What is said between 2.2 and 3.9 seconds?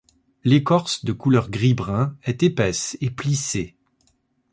est épaisse et plissée.